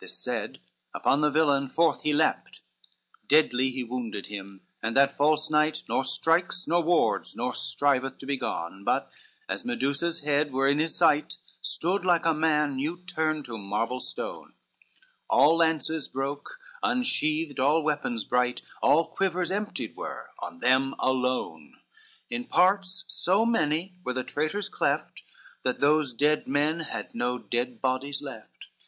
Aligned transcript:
This 0.00 0.18
said, 0.18 0.58
upon 0.92 1.20
the 1.20 1.30
villain 1.30 1.68
forth 1.68 2.02
he 2.02 2.12
leapt; 2.12 2.56
LXVI 2.56 3.28
Deadly 3.28 3.70
he 3.70 3.84
wounded 3.84 4.26
him, 4.26 4.62
and 4.82 4.96
that 4.96 5.16
false 5.16 5.48
knight 5.48 5.84
Nor 5.88 6.02
strikes 6.02 6.66
nor 6.66 6.82
wards 6.82 7.36
nor 7.36 7.54
striveth 7.54 8.18
to 8.18 8.26
be 8.26 8.36
gone; 8.36 8.82
But, 8.82 9.08
as 9.48 9.64
Medusa's 9.64 10.22
head 10.24 10.52
were 10.52 10.66
in 10.66 10.80
his 10.80 10.96
sight, 10.96 11.36
Stood 11.60 12.04
like 12.04 12.26
a 12.26 12.34
man 12.34 12.74
new 12.74 12.96
turned 13.04 13.44
to 13.44 13.56
marble 13.56 14.00
stone, 14.00 14.54
All 15.30 15.56
lances 15.58 16.08
broke, 16.08 16.58
unsheathed 16.82 17.60
all 17.60 17.80
weapons 17.84 18.24
bright, 18.24 18.62
All 18.82 19.04
quivers 19.06 19.52
emptied 19.52 19.94
were 19.94 20.30
on 20.40 20.58
them 20.58 20.96
alone, 20.98 21.74
In 22.28 22.42
parts 22.46 23.04
so 23.06 23.46
many 23.46 24.00
were 24.02 24.14
the 24.14 24.24
traitors 24.24 24.68
cleft, 24.68 25.22
That 25.62 25.78
those 25.78 26.12
dead 26.12 26.48
men 26.48 26.80
had 26.80 27.14
no 27.14 27.38
dead 27.38 27.80
bodies 27.80 28.20
left. 28.20 28.66